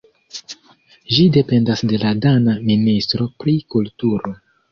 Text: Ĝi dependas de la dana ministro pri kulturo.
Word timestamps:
Ĝi 1.17 1.25
dependas 1.35 1.83
de 1.91 1.99
la 2.05 2.13
dana 2.23 2.57
ministro 2.71 3.31
pri 3.43 3.57
kulturo. 3.77 4.37